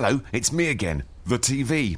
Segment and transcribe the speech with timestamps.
[0.00, 1.96] Hello, it's me again, the TV.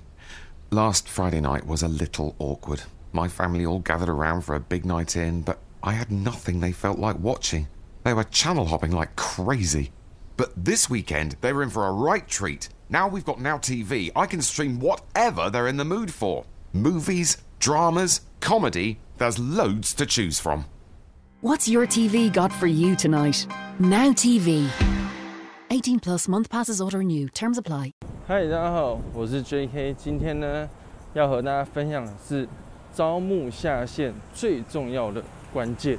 [0.71, 2.85] Last Friday night was a little awkward.
[3.13, 6.73] My family all gathered around for a big night in, but I had nothing they
[6.73, 7.69] felt like watching.
[8.05, 9.93] They were channel hopping like crazy.
[10.39, 12.71] But this weekend, they were in for a right treat.
[12.89, 17.37] Now we've got Now TV, I can stream whatever they're in the mood for movies,
[17.59, 20.65] dramas, comedy, there's loads to choose from.
[21.43, 23.47] What's your TV got for you tonight?
[23.79, 24.71] Now TV.
[25.73, 27.29] 18 plus month passes auto renew.
[27.29, 27.93] Terms apply.
[28.27, 29.95] 嗨，大家好，我是 J.K。
[29.95, 30.69] 今天呢，
[31.13, 32.49] 要和大家分享的是
[32.93, 35.23] 招募下线最重要的
[35.53, 35.97] 关键。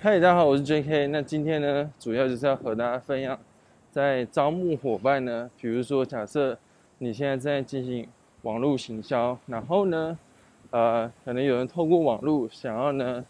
[0.00, 1.06] 嗨，大家好，我是 J.K。
[1.06, 3.38] 那今天呢，主要就是要和大家分享，
[3.96, 6.58] 在招募伙伴呢，比如说假设
[6.98, 8.06] 你现在在进行
[8.42, 10.18] 网络行销，然后呢，
[10.68, 13.24] 呃，可能有人透过网络想要呢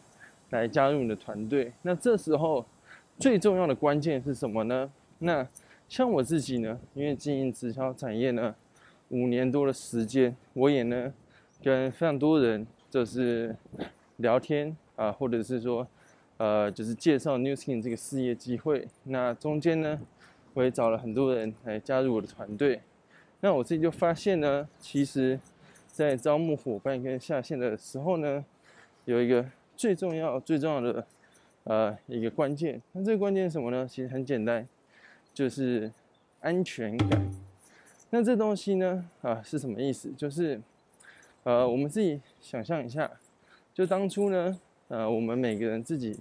[0.50, 2.66] 来加入你的团队，那这时候
[3.16, 4.90] 最重要的关键是什么呢？
[5.20, 5.46] 那
[5.88, 8.52] 像我自己呢，因为经营直销产业呢
[9.10, 11.14] 五年多的时间，我也呢
[11.62, 13.54] 跟非常多人就是
[14.16, 15.86] 聊天啊，或者是说
[16.38, 19.96] 呃就是介绍 New Skin 这个事业机会，那中间呢
[20.56, 22.80] 我也找了很多人来加入我的团队。
[23.40, 25.38] 那我自己就发现呢，其实，
[25.86, 28.42] 在招募伙伴跟下线的时候呢，
[29.04, 29.44] 有一个
[29.76, 31.06] 最重要、最重要的
[31.64, 32.80] 呃一个关键。
[32.92, 33.86] 那这个关键是什么呢？
[33.86, 34.66] 其实很简单，
[35.34, 35.92] 就是
[36.40, 37.30] 安全感。
[38.08, 40.10] 那这东西呢，啊是什么意思？
[40.16, 40.58] 就是
[41.42, 43.10] 呃我们自己想象一下，
[43.74, 46.18] 就当初呢，呃我们每个人自己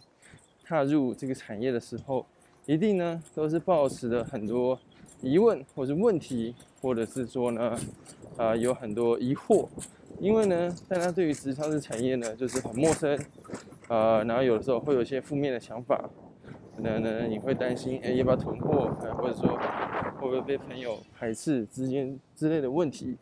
[0.65, 2.25] 踏入这个产业的时候，
[2.65, 4.79] 一定呢都是抱持的很多。
[5.21, 7.75] 疑问或者问题，或者是说呢，
[8.37, 9.65] 啊，有很多疑惑，
[10.19, 13.17] 因为呢，大家对于直销这产业呢，就是很陌生，
[13.87, 16.07] 呃，然后有的时候会有一些负面的想法，
[16.75, 19.57] 可能呢，你会担心，哎，要不要囤货，或者说
[20.19, 23.17] 会不会被朋友排斥之间之类的问题，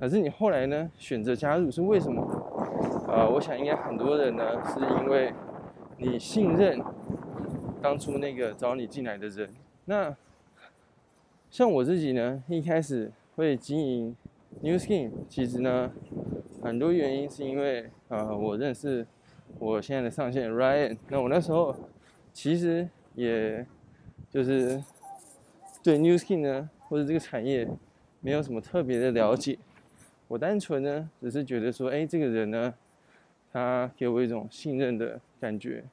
[0.00, 2.22] 可是你后来呢，选择加入是为什么？
[3.08, 4.42] 啊，我想应该很多人呢，
[4.72, 5.34] 是因为
[5.98, 6.80] 你信任
[7.82, 9.50] 当初那个找你进来的人，
[9.84, 10.16] 那。
[11.48, 14.16] 像我自己呢，一开始会经营
[14.60, 15.90] New Skin，其实呢，
[16.60, 19.06] 很多原因是因为啊，我认识
[19.58, 20.98] 我现在的上线 Ryan。
[21.08, 21.74] 那我那时候
[22.32, 23.64] 其实也
[24.28, 24.82] 就是
[25.82, 27.66] 对 New Skin 呢，或者这个产业
[28.20, 29.56] 没有什么特别的了解。
[30.28, 32.74] 我单纯呢，只是觉得说，哎，这个人呢，
[33.50, 35.84] 他给我一种信任的感觉，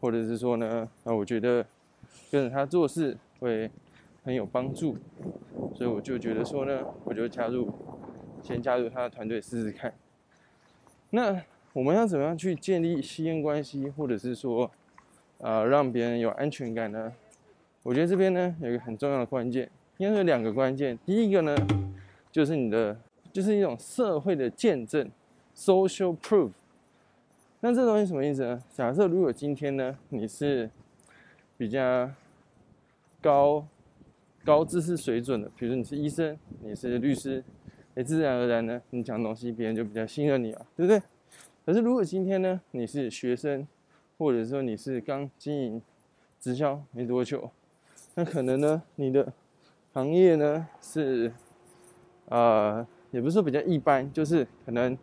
[0.00, 1.64] 或者是说呢，啊，我觉得
[2.30, 3.70] 跟着他做事会。
[4.22, 4.98] 很有帮助，
[5.74, 7.72] 所以我就觉得说呢，我就加入，
[8.42, 9.94] 先加入他的团队试试看。
[11.08, 14.70] 那我们要怎么样去建立吸烟关系，或者是说，
[15.38, 17.10] 呃，让别人有安全感呢？
[17.82, 20.98] 我觉得这边呢有一个很重要的关键，应该有两个关键。
[21.06, 21.56] 第一个呢，
[22.30, 22.94] 就是你的，
[23.32, 25.10] 就是一种社会的见证
[25.56, 26.50] ，social proof。
[27.60, 28.62] 那这东西什么意思呢？
[28.72, 30.70] 假设如果今天呢，你是
[31.56, 32.10] 比较
[33.20, 33.66] 高。
[34.42, 37.44] 高知识水准的，比如说你是医生，你是律师，
[37.94, 41.02] 哎，自然而然呢，你讲东西别人就比较信任你啊，对不对？
[41.66, 43.68] 可是如果今天呢，你是学生，
[44.16, 45.82] 或者说你是刚经营
[46.40, 47.50] 直销没多久，
[48.14, 49.30] 那可能呢，你的
[49.92, 51.30] 行业呢是，
[52.30, 54.96] 呃，也不是说比较一般，就是可能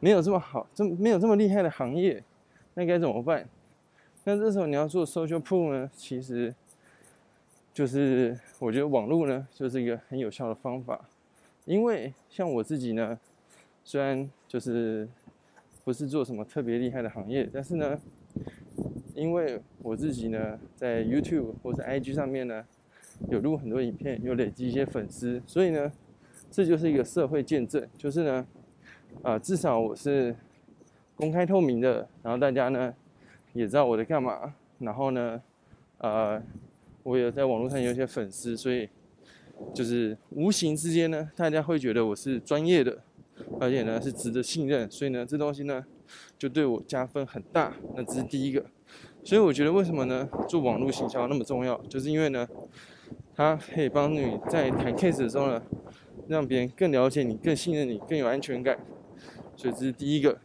[0.00, 2.22] 没有这么好，这没有这么厉害的行业，
[2.74, 3.48] 那该怎么办？
[4.24, 6.54] 那这时候你要做 social proof 呢，其实。
[7.72, 11.08] 就是我觉得网络呢，就是一个很有效的方法，
[11.64, 13.16] 因为像我自己呢，
[13.84, 15.08] 虽然就是
[15.84, 17.98] 不是做什么特别厉害的行业，但是呢，
[19.14, 22.66] 因为我自己呢，在 YouTube 或者 IG 上面呢，
[23.28, 25.90] 有录很多影片，有累积一些粉丝，所以呢，
[26.50, 28.44] 这就是一个社会见证，就是呢，
[29.22, 30.34] 啊，至少我是
[31.16, 32.94] 公开透明的，然后大家呢
[33.52, 35.40] 也知道我在干嘛，然后呢，
[35.98, 36.42] 呃。
[37.02, 38.86] 我也在网络上有一些粉丝，所以
[39.72, 42.98] 就是无形之间呢，大家会觉得我是专业的，
[43.58, 45.82] 而且呢是值得信任，所以呢这东西呢
[46.36, 47.72] 就对我加分很大。
[47.96, 48.62] 那这是第一个，
[49.24, 52.46] 所以我觉得为什么呢做网络行销那么重要，就是因为呢
[53.34, 55.62] 它可以帮你在谈 case 的时候呢，
[56.28, 58.78] 让别人更了解你、更信任你、更有安全感。
[59.60, 60.38] 所以这是第一个。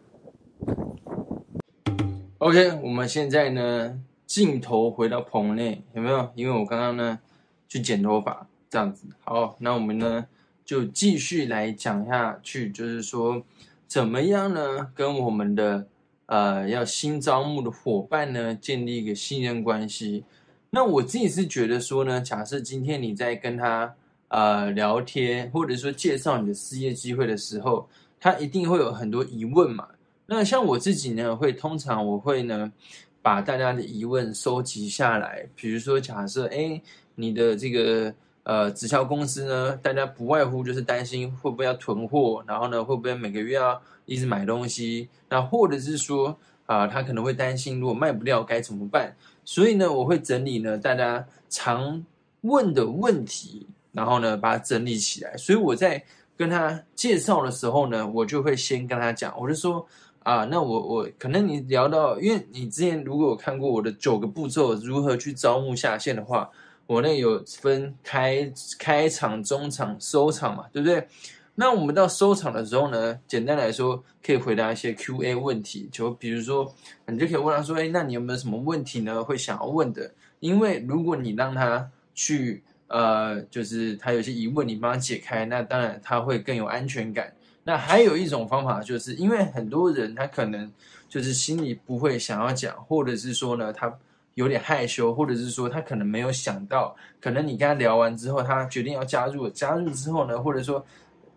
[2.40, 4.02] OK，我们现在呢。
[4.28, 6.32] 镜头回到棚内有没有？
[6.34, 7.20] 因为我刚刚呢
[7.68, 9.06] 去剪头发，这样子。
[9.24, 10.26] 好，那我们呢
[10.66, 13.44] 就继续来讲下去，就是说
[13.88, 14.92] 怎么样呢？
[14.96, 15.88] 跟我们的
[16.26, 20.26] 呃要新招募的伙伴呢建立一个信任关系。
[20.72, 23.94] 那我自己是觉得说呢，假设今天你在跟他
[24.30, 27.88] 呃聊天，或者说介绍你的事业机会的时候，
[28.26, 29.88] 他一定会有很多疑问嘛。
[30.26, 32.74] 那像我自己呢，会通常我会呢
[33.22, 36.82] 把大家的疑问收集下来，比如说假设哎
[37.14, 38.12] 你的这个。
[38.46, 45.10] 呃，直销公司呢，大家不外乎就是担心会不会要囤货，然后呢，会不会每个月要一直买东西？
[45.30, 46.38] 那或者是说，
[46.68, 49.18] 啊，他可能会担心如果卖不掉该怎么办？
[49.44, 52.06] 所以呢，我会整理呢大家常
[52.42, 55.36] 问的问题，然后呢把它整理起来。
[55.36, 56.04] 所以我在
[56.38, 59.86] 跟他介绍的时候呢，我就会先跟他讲，我就说
[60.24, 66.50] 啊，那我我可能你聊到，因为你之前如果有看过我的九个步骤如何去招募下线的话。
[66.88, 71.08] 我那有分开开场、中场、收场嘛，对不对？
[71.56, 76.72] 那我们到收场的时候呢，简单来说可以回答一些 Q&A 问题，就比如说，
[77.08, 79.24] 你就可以问他说：“哎，那你有没有什么问题呢？
[79.24, 80.12] 会想要问的？
[80.42, 82.64] 因为如果你让他去，
[82.96, 87.34] 呃，就是他有些疑问，你帮他解开，那当然他会更有安全感。
[87.64, 90.72] 那还有一种方法，就是因为很多人他可能
[91.10, 93.94] 就是心里不会想要讲，或者是说呢，他。
[94.36, 100.86] 有点害羞，或者是说他可能没有想到，可能你跟他聊完之后，他决定要加入，加入之后呢，或者说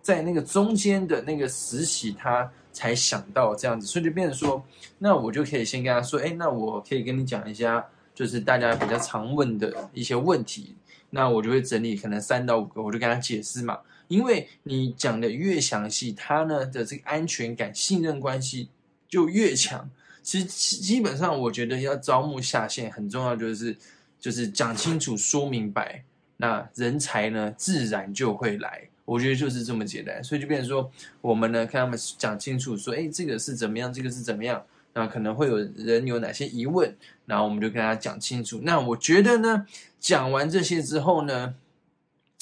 [0.02, 4.60] 在那个中间的那个实习，他才想到这样子，所以就变成说，
[4.98, 10.74] 那我就可以先跟他说，哎，那我可以跟你讲一下，就是大家比较常问的一些问题，
[11.10, 13.78] 那我就会整理可能三到五个，我就跟他解释嘛，
[14.08, 18.68] 因为你讲的越详细，他呢的这个安全感、信任关系
[19.08, 19.88] 就越强。
[20.22, 23.74] 其实基本上，我觉得要招募下线很重要，就是
[24.20, 26.04] 就是讲清楚、说明白，
[26.36, 28.82] 那人才呢自然就会来。
[29.06, 30.90] 我觉得就是这么简单，所以就变成说，
[31.22, 34.62] 我们呢看他们讲清楚，说哎，这个是怎么样，这个是怎么样，
[34.92, 36.94] 那可能会有人有哪些疑问，
[37.28, 38.58] 然后我们就跟他讲清楚。
[38.64, 39.64] 那我觉得呢，
[40.00, 41.54] 讲完这些之后呢，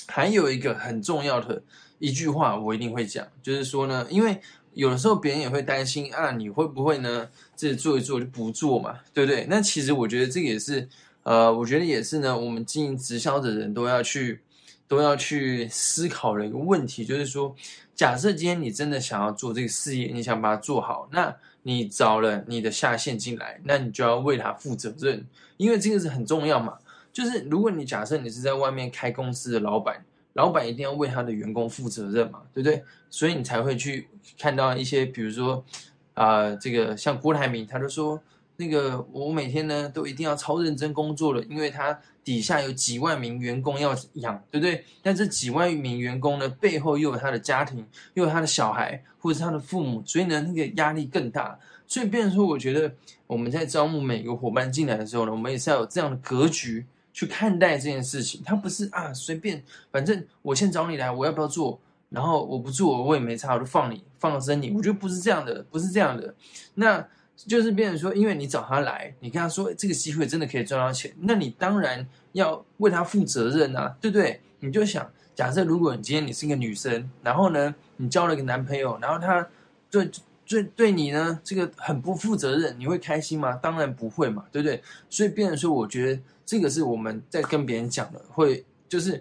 [0.06, 1.62] 还有一个很重要的
[1.98, 4.40] 一句话，我一定会讲，就是说呢，因为。
[4.76, 7.26] 有的时候别人也会担心啊，你会不会呢？
[7.56, 9.46] 这做一做就不做嘛，对不对？
[9.48, 10.86] 那其实我觉得这个也是，
[11.22, 12.38] 呃，我觉得也是呢。
[12.38, 14.38] 我们经营直销的人都要去，
[14.86, 17.56] 都要去思考的一个问题，就是说，
[17.94, 21.34] 假设今天你真的想要做这个事业，你想把它做好，那
[21.66, 25.26] 你找了你的下线进来，那你就要为他负责任，
[25.56, 26.78] 因为这个是很重要嘛。
[27.12, 30.04] 就是如果你假设你是在外面开公司的老板。
[30.36, 32.84] 老板一定要为他的员工负责任嘛，对不对？
[33.08, 34.06] 所以你才会去
[34.38, 35.64] 看到一些，比如说，
[36.12, 38.20] 啊，这个像郭台铭，他就说，
[38.56, 44.84] 那个我每天呢都一定要超认真工作了，因为他底下有几万名员工要养，对不对？
[45.02, 51.58] 但这几万名员工呢，背后又有他的家庭，又有他的小孩，或者是他的父母，所以呢，那个压力更大。
[51.86, 52.92] 所以，变成说，我觉得
[53.26, 56.86] 我们在招募每个伙伴进来的时候呢，我们也是要有这样的格局。
[57.12, 61.80] 去看待这件事情，他不是啊，随便，反正我先找你来，我要不要做？
[62.10, 64.70] 然后我不做，我也没差，我就放你，放生你。
[64.72, 66.34] 我觉得不是这样的，不是这样的。
[66.74, 74.40] 那就是变成说，因为你找他来，你跟他说这个机会真的可以赚到钱，那你当然要为他负责任啊，对不对？
[74.60, 79.46] 你就想，假设如果你今天你是一个女生，然后呢，你交了一个男朋友，然后他
[79.90, 80.10] 对
[80.46, 83.52] 对对你呢，这个很不负责任，你会开心吗？
[83.54, 84.82] 当然不会嘛，对不对？
[85.10, 86.20] 所以变成说，我觉得。
[86.48, 89.20] 这个是我们在跟别人讲的，会就是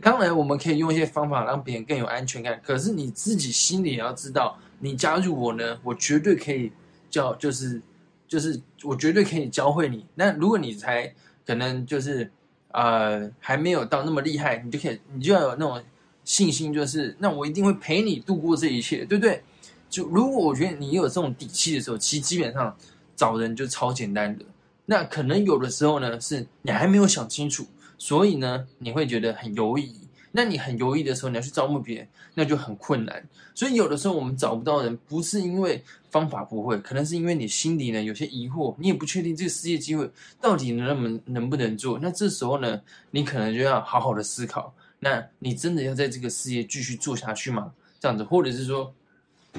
[0.00, 2.60] 当然我们可以用一些方法让别人更有安全感。
[2.60, 6.72] 可是你自己心里也要知道，你加入我呢，我绝对可以
[7.10, 7.82] 教，就是
[8.28, 10.06] 就是我绝对可以教会你。
[10.14, 11.12] 那如果你才
[11.46, 12.30] 可能就是
[12.72, 15.82] 呃还没有到那么厉害，你就可以你就要有那种
[16.24, 19.42] 信心，就是那我一定会陪你度过这一切，对不对？
[19.88, 22.76] 就如果我觉得你有这种底气的时候，其实基本上
[23.16, 24.44] 找人就超简单的。
[24.86, 27.66] 那可能有的时候呢，是你还没有想清楚，
[27.98, 29.90] 所以呢，你会觉得很犹豫。
[30.32, 33.22] 那你很犹豫的时候，你要去招募别人，那就很困难。
[33.54, 40.10] 所以有的时候我们找不到人，不是因为方法不会，可能是因为你心里呢有些疑惑，你也不确定这个事业机会
[40.40, 41.98] 到底能不能能不能做。
[42.00, 47.72] 那这时候呢，你可能就要好好的思考，那你真的要在这个事业继续做下去吗？
[47.98, 48.92] 这样子，或者是说。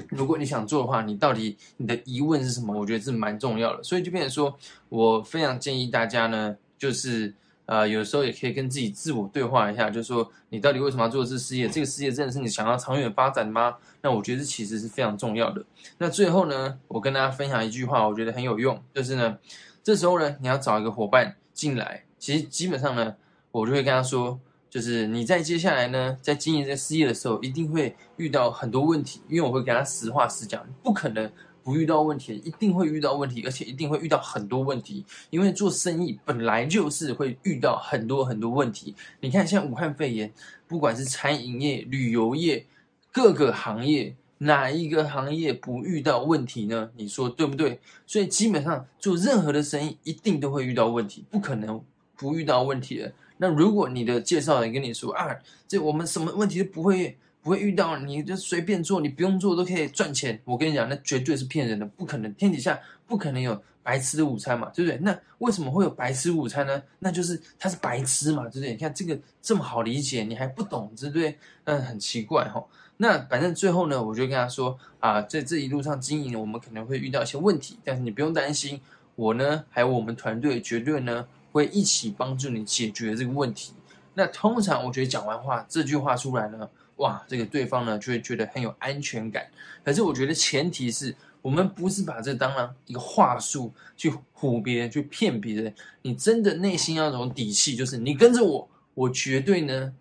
[0.08, 2.74] 如果你想做的话，你到底你的疑问是什么？
[2.74, 7.34] 我觉得是蛮重要的，所以就变成说，我非常建议大家呢，就是
[7.66, 11.70] 呃，有时候也可以跟自己自我对话一下，就是说，你到底为什么要做这事业？
[11.70, 13.76] 这个事业真的是你想要长远发展吗？
[14.02, 15.64] 那我觉得这其实是非常重要的。
[15.98, 19.38] 那最后呢，我跟大家分享一句话，我觉得很有用，就是呢，
[19.84, 23.16] 这时候呢，你要找一个伙伴进来，其实基本上呢，
[23.52, 24.40] 我就会跟他说，
[24.70, 31.32] 就是你在接下来呢，在经营这事业的时候，一定会遇到很多问题，因为我会给他实话实讲，不可能
[31.64, 38.96] 不遇到问题，一定会遇到问题，而且一定会遇到很多问题，因为做生意本来就是会遇到很多很多问题。
[39.20, 40.32] 你看，像武汉肺炎，
[40.68, 42.66] 不管是餐饮业、旅游业，
[43.12, 46.90] 各个行业，哪一个行业不遇到问题呢？
[46.96, 47.80] 你说对不对？
[48.08, 51.84] 所以基本上做任何的生意，一定都会遇到问题，不可能
[52.16, 53.14] 不遇到问题的。
[53.38, 55.36] 那如果你的介绍人跟你说啊，
[55.68, 60.40] 这我们什么问题都不会不会遇到，你就随便做，你不用做都可以赚钱。
[60.46, 64.98] 我跟你讲，那绝对是骗人的，不可能，天底下不可能有白吃的午餐嘛，对不对？
[65.00, 66.82] 那为什么会有白吃午餐呢？
[67.00, 68.72] 那就是他是白痴嘛，对不对？
[68.72, 71.38] 你看这个这么好理解，你还不懂，对不对？
[71.64, 72.64] 嗯，很奇怪哈。
[72.98, 78.80] 那反正最后呢，我就跟他说啊，在这一路上经营，我们可能会遇到一些问题，但是你不用担心，
[79.16, 81.28] 我呢还有我们团队绝对呢。
[81.54, 83.74] 会一起帮助你解决这个问题。
[84.14, 86.70] 那通常我觉得讲完话这句话出来呢，
[87.02, 89.46] 哇，这个对方呢就会觉得很有安全感。
[89.84, 95.74] 可是我觉得前提是我们不是把这当了一个话术去唬别人、去骗别人。
[96.04, 99.94] 你真的内心要有种底气，就是你跟着我，我绝对呢，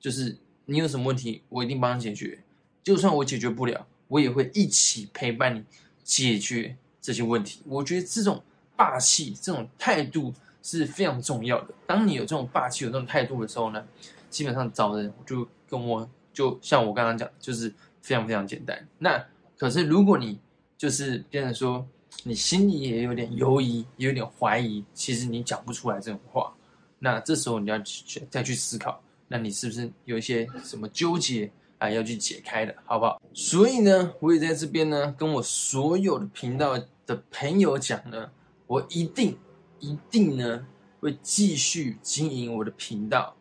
[0.00, 2.38] 就是你有什么问题，我一定帮你解决。
[2.82, 5.62] 就算我解决不了，我也会一起陪伴你
[6.02, 7.60] 解决这些问题。
[7.66, 8.42] 我觉得这种
[8.74, 10.34] 霸气、这种态度。
[10.68, 11.72] 是非常重要的。
[11.86, 13.86] 当你有这种霸气、有这种态度的时候呢，
[14.28, 18.86] 基本上找人就跟我就像我刚刚讲，就是非常非常简单。
[18.98, 19.24] 那
[19.56, 20.38] 可是如果你
[20.76, 21.86] 就是变成说，
[22.24, 26.52] 你心里也有点犹疑、也有点怀疑，其实你讲不出来这种话，
[26.98, 33.18] 那这时候你要去再去思考，那你是不是有一些什么纠结啊要去解开的，好不好？
[33.32, 38.30] 所以呢，我也在这边呢，跟我所有的频道的朋友讲呢，
[38.66, 39.36] 我一定。
[39.78, 40.66] 一定呢
[41.00, 43.36] 会继续经营我的频道，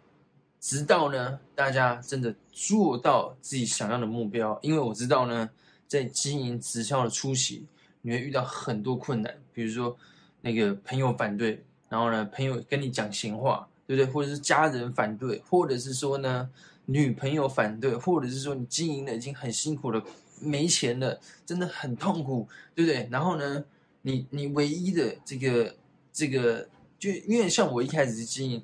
[0.66, 4.58] 直到呢大家真的做到自己想要的目标。
[4.64, 5.48] 因为我知道呢，
[5.88, 7.68] 在经营直销的初期，
[8.02, 9.96] 你会遇到很多困难，比如说
[10.42, 14.12] 那个朋友反对，然后呢朋友跟你讲闲话，对不对？
[14.12, 16.50] 或者是家人反对，或者是说呢
[16.86, 20.04] 女朋友反对，或者是说你经营的已经很辛苦了，
[20.42, 23.08] 没钱了，真的很痛苦，对不对？
[23.12, 23.64] 然后呢，
[24.02, 25.76] 你你唯一的这个。
[26.18, 26.66] 这个
[26.98, 28.64] 就因为像我一开始经营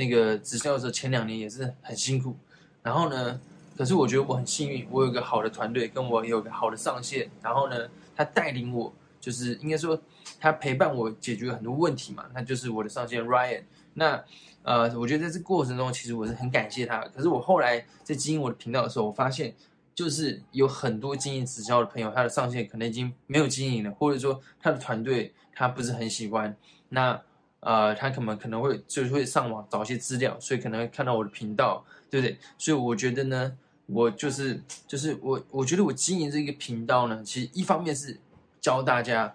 [0.00, 2.34] 那个直销的时候，前两年也是很辛苦。
[2.82, 3.38] 然后呢，
[3.76, 7.28] 可是我觉得我很幸运，我有个好的团队，跟我有个好的上线。
[7.42, 7.76] 然后呢，
[8.16, 8.90] 他带领我，
[9.20, 10.00] 就是应该说
[10.40, 12.24] 他陪伴我解决很多问题嘛。
[12.32, 13.62] 那就是我的上线 Ryan。
[13.92, 14.24] 那
[14.62, 17.00] 呃，我觉得在这过程中，其实我是很感谢他。
[17.14, 19.54] 可是我后来在经营我的频道的时候，我发现
[19.94, 26.56] 就是有很多经营直销的朋友，他的上线可能已经没有经营了，或者说他的团队他不是很喜欢。
[26.88, 27.20] 那
[27.60, 32.38] 呃，他可能可能会就是会上网找一些资料，所以可能会看到我的频道，对不对？
[32.56, 33.52] 所以我觉得呢，
[33.86, 38.18] 我就是就是我我觉得我经营这个频道呢，其实一方面是
[38.60, 39.34] 教大家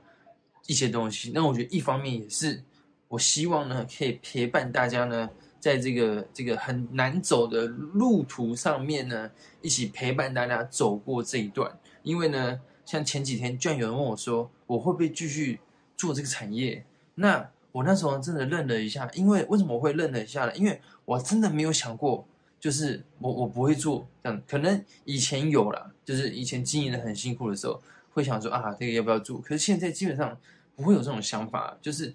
[0.66, 2.64] 一些东西，那我觉得一方面也是
[3.08, 5.30] 我希望呢，可以陪伴大家呢，
[5.60, 9.30] 在这个这个很难走的路途上面呢，
[9.62, 11.72] 一起陪伴大家走过这一段。
[12.02, 15.60] 因为呢，像前几天居然有人问我说，我会不会继续
[15.96, 16.84] 做这个产业？
[17.16, 20.56] 那我那时候真的愣了一下，因为为什么我会愣了一下呢？
[20.56, 22.26] 因为我真的没有想过，
[22.58, 29.42] 就是我我不会做这样，可能以前有啦，就是以前经营的很辛苦的时候，会想说啊，这个要不要做？
[29.42, 30.38] 可是现在基本上
[30.78, 32.14] 不会有这种想法，就是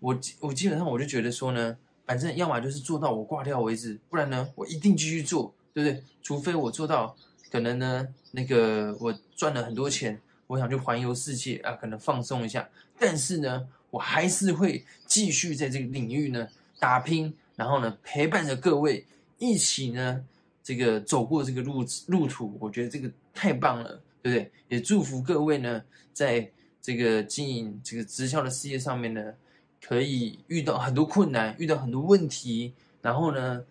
[0.00, 1.76] 我我基本上我就觉得说呢，
[2.06, 6.02] 反正要么就是做到我挂掉为止，不然呢我一定继续做，对不对？
[6.22, 7.14] 除非我做到
[7.50, 13.68] 可能呢那个我赚了很多钱，我想去环游世界啊，可能放松一下，但是呢。
[13.92, 19.04] 我还是会继续在这个领域呢打拼，然后呢陪伴着各位
[19.38, 20.24] 一起呢
[20.64, 24.50] 这个走过这个路路途，我觉得这个太棒了，对不对？
[24.68, 25.82] 也祝福各位呢
[26.14, 29.34] 在这个经营这个直销的事业上面呢，
[29.82, 32.72] 可以遇到很多困难，遇到很多问题，
[33.02, 33.62] 然后呢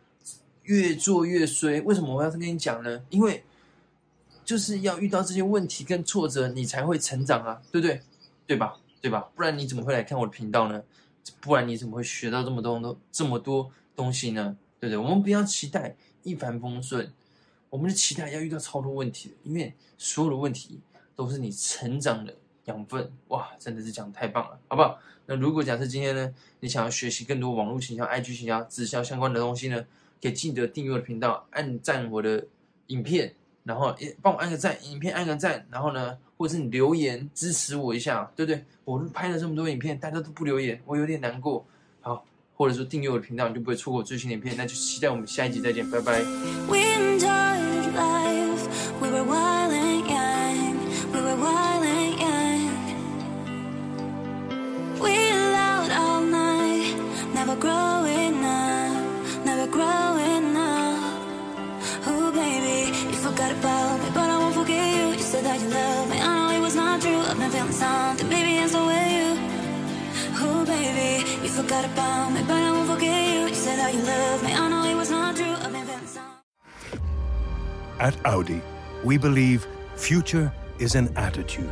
[0.65, 1.81] 越做越衰。
[1.81, 3.03] 为什么我要跟你讲呢？
[3.09, 3.43] 因为
[4.45, 8.01] 就是要遇到这些问题跟挫折，你才会成长啊，对不对？
[8.45, 8.77] 对吧？
[9.01, 9.27] 对吧？
[9.35, 10.83] 不然你怎么会来看我的频道呢？
[11.39, 14.55] 不然你怎么会学到这么多东这么多东西呢？
[14.79, 14.97] 对不对？
[14.97, 17.11] 我们不要期待一帆风顺，
[17.69, 20.79] 我们的期待要遇到超多问题的，因为所有的问题
[21.15, 23.11] 都是你成长的养分。
[23.29, 24.99] 哇，真的是讲的太棒了，好不好？
[25.25, 29.85] 那如果假设今天呢，你想要学习更多网络形象、IG 形象、直销相关的东西呢，
[30.21, 32.47] 可以记得订阅我的频道，按赞我的
[32.87, 33.35] 影片。
[33.63, 38.63] 然后也帮我按个赞，影片按个赞，然后呢，或者是你留言支持我一下，对不对？
[38.85, 41.65] 我拍了这么多影片，大家都不留言，我有点难过。
[42.01, 42.25] 好，
[42.55, 44.55] 或者说订阅我的频道，你就不会错过最新的影片。
[44.57, 46.21] 那就期待我们下一集再见，拜拜。
[46.67, 46.79] We
[64.13, 65.17] but I won't forget you.
[65.17, 66.19] You said that you love me.
[66.19, 67.17] I know it was not true.
[67.17, 68.31] I've been feeling something.
[68.31, 69.37] You.
[70.43, 73.47] Oh, baby, you forgot about me, but I won't forget you.
[73.47, 74.53] You said that you love me.
[74.53, 75.45] I know it was not true.
[75.45, 77.01] I've been feeling something.
[77.99, 78.61] At Audi,
[79.03, 81.71] we believe future is an attitude.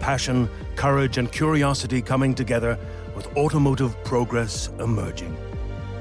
[0.00, 2.78] Passion, courage, and curiosity coming together
[3.14, 5.34] with automotive progress emerging.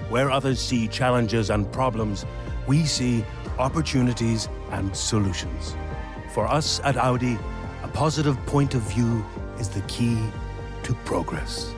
[0.09, 2.25] Where others see challenges and problems,
[2.67, 3.25] we see
[3.57, 5.75] opportunities and solutions.
[6.33, 7.37] For us at Audi,
[7.83, 9.25] a positive point of view
[9.59, 10.17] is the key
[10.83, 11.73] to progress.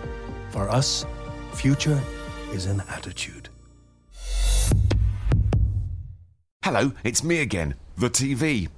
[0.49, 1.05] For us,
[1.53, 2.01] future
[2.51, 3.49] is an attitude.
[6.63, 8.69] Hello, it's me again, the TV.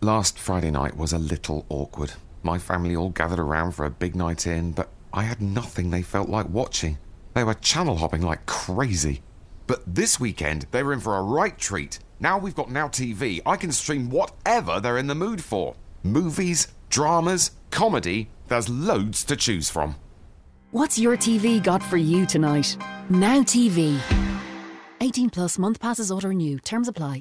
[0.00, 2.12] Last Friday night was a little awkward.
[2.42, 6.02] My family all gathered around for a big night in, but I had nothing they
[6.02, 6.98] felt like watching.
[7.34, 9.22] They were channel hopping like crazy.
[9.66, 12.00] But this weekend, they were in for a right treat.
[12.20, 16.68] Now we've got Now TV, I can stream whatever they're in the mood for movies,
[16.88, 19.96] dramas, comedy, there's loads to choose from.
[20.70, 22.78] What's your TV got for you tonight?
[23.10, 23.98] Now TV.
[25.02, 26.58] 18 plus month passes auto renew.
[26.58, 27.20] Terms apply.